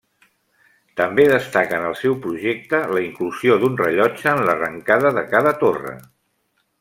També 1.01 1.25
destaca 1.31 1.81
en 1.81 1.85
el 1.89 1.97
seu 1.99 2.15
projecte 2.23 2.79
la 2.95 3.03
inclusió 3.09 3.59
d'un 3.65 3.77
rellotge 3.85 4.35
en 4.35 4.43
l'arrencada 4.49 5.13
de 5.19 5.25
cada 5.35 5.55
torre. 5.65 5.95